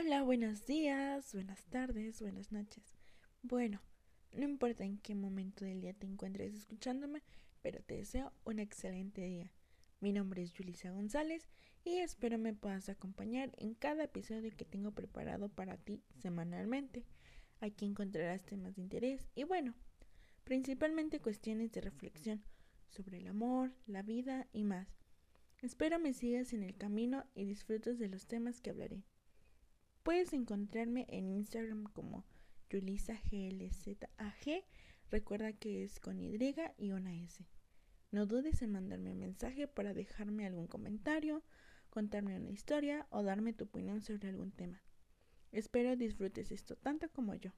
[0.00, 2.84] Hola, buenos días, buenas tardes, buenas noches.
[3.42, 3.80] Bueno,
[4.32, 7.24] no importa en qué momento del día te encuentres escuchándome,
[7.62, 9.50] pero te deseo un excelente día.
[9.98, 11.48] Mi nombre es Julisa González
[11.82, 17.04] y espero me puedas acompañar en cada episodio que tengo preparado para ti semanalmente.
[17.60, 19.74] Aquí encontrarás temas de interés y bueno,
[20.44, 22.44] principalmente cuestiones de reflexión
[22.86, 24.86] sobre el amor, la vida y más.
[25.60, 29.02] Espero me sigas en el camino y disfrutes de los temas que hablaré.
[30.08, 32.24] Puedes encontrarme en Instagram como
[32.70, 34.64] YulisaGLZAG.
[35.10, 36.38] Recuerda que es con Y
[36.78, 37.46] y una S.
[38.10, 41.42] No dudes en mandarme un mensaje para dejarme algún comentario,
[41.90, 44.80] contarme una historia o darme tu opinión sobre algún tema.
[45.52, 47.52] Espero disfrutes esto tanto como yo.